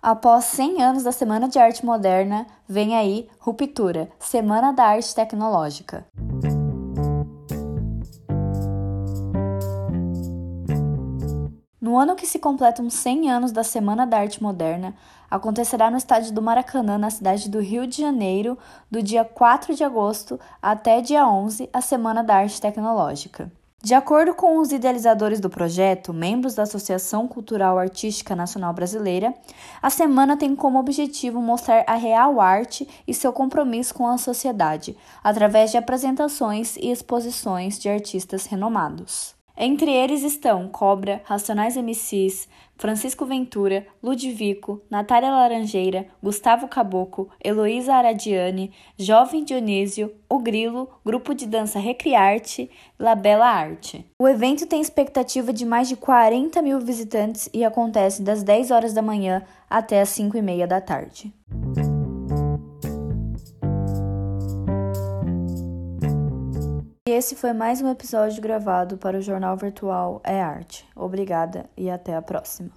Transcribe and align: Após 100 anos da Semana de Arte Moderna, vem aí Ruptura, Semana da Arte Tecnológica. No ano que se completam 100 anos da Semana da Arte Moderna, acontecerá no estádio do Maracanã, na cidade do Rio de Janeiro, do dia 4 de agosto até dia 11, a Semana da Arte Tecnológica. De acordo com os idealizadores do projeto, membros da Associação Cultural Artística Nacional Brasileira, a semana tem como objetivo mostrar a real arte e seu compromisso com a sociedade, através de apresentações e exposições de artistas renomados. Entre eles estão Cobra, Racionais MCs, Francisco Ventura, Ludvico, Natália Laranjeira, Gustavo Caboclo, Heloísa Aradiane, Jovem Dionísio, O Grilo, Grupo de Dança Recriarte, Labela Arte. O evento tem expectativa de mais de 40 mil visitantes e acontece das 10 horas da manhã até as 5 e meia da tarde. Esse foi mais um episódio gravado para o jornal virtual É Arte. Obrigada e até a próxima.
Após 0.00 0.44
100 0.44 0.80
anos 0.80 1.02
da 1.02 1.10
Semana 1.10 1.48
de 1.48 1.58
Arte 1.58 1.84
Moderna, 1.84 2.46
vem 2.68 2.96
aí 2.96 3.28
Ruptura, 3.40 4.08
Semana 4.20 4.72
da 4.72 4.84
Arte 4.84 5.12
Tecnológica. 5.12 6.06
No 11.80 11.98
ano 11.98 12.14
que 12.14 12.28
se 12.28 12.38
completam 12.38 12.88
100 12.88 13.28
anos 13.28 13.50
da 13.50 13.64
Semana 13.64 14.06
da 14.06 14.18
Arte 14.18 14.40
Moderna, 14.40 14.94
acontecerá 15.28 15.90
no 15.90 15.96
estádio 15.96 16.32
do 16.32 16.40
Maracanã, 16.40 16.96
na 16.96 17.10
cidade 17.10 17.50
do 17.50 17.58
Rio 17.58 17.84
de 17.84 18.00
Janeiro, 18.00 18.56
do 18.88 19.02
dia 19.02 19.24
4 19.24 19.74
de 19.74 19.82
agosto 19.82 20.38
até 20.62 21.00
dia 21.00 21.26
11, 21.26 21.68
a 21.72 21.80
Semana 21.80 22.22
da 22.22 22.36
Arte 22.36 22.60
Tecnológica. 22.60 23.50
De 23.80 23.94
acordo 23.94 24.34
com 24.34 24.58
os 24.58 24.72
idealizadores 24.72 25.38
do 25.38 25.48
projeto, 25.48 26.12
membros 26.12 26.56
da 26.56 26.64
Associação 26.64 27.28
Cultural 27.28 27.78
Artística 27.78 28.34
Nacional 28.34 28.74
Brasileira, 28.74 29.32
a 29.80 29.88
semana 29.88 30.36
tem 30.36 30.56
como 30.56 30.80
objetivo 30.80 31.40
mostrar 31.40 31.84
a 31.86 31.94
real 31.94 32.40
arte 32.40 32.88
e 33.06 33.14
seu 33.14 33.32
compromisso 33.32 33.94
com 33.94 34.08
a 34.08 34.18
sociedade, 34.18 34.96
através 35.22 35.70
de 35.70 35.76
apresentações 35.76 36.76
e 36.76 36.90
exposições 36.90 37.78
de 37.78 37.88
artistas 37.88 38.46
renomados. 38.46 39.37
Entre 39.60 39.90
eles 39.90 40.22
estão 40.22 40.68
Cobra, 40.68 41.20
Racionais 41.24 41.76
MCs, 41.76 42.48
Francisco 42.76 43.26
Ventura, 43.26 43.84
Ludvico, 44.00 44.80
Natália 44.88 45.30
Laranjeira, 45.30 46.06
Gustavo 46.22 46.68
Caboclo, 46.68 47.28
Heloísa 47.44 47.92
Aradiane, 47.92 48.70
Jovem 48.96 49.42
Dionísio, 49.42 50.14
O 50.30 50.38
Grilo, 50.38 50.88
Grupo 51.04 51.34
de 51.34 51.44
Dança 51.44 51.80
Recriarte, 51.80 52.70
Labela 52.96 53.48
Arte. 53.48 54.06
O 54.16 54.28
evento 54.28 54.64
tem 54.64 54.80
expectativa 54.80 55.52
de 55.52 55.66
mais 55.66 55.88
de 55.88 55.96
40 55.96 56.62
mil 56.62 56.78
visitantes 56.78 57.50
e 57.52 57.64
acontece 57.64 58.22
das 58.22 58.44
10 58.44 58.70
horas 58.70 58.94
da 58.94 59.02
manhã 59.02 59.42
até 59.68 60.00
as 60.00 60.10
5 60.10 60.36
e 60.36 60.42
meia 60.42 60.68
da 60.68 60.80
tarde. 60.80 61.32
Esse 67.18 67.34
foi 67.34 67.52
mais 67.52 67.82
um 67.82 67.90
episódio 67.90 68.40
gravado 68.40 68.96
para 68.96 69.18
o 69.18 69.20
jornal 69.20 69.56
virtual 69.56 70.20
É 70.22 70.40
Arte. 70.40 70.86
Obrigada 70.94 71.68
e 71.76 71.90
até 71.90 72.14
a 72.14 72.22
próxima. 72.22 72.70